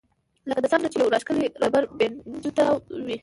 [0.49, 3.17] لکه د سر نه چې يو راښکلی ربر بېنډ تاو وي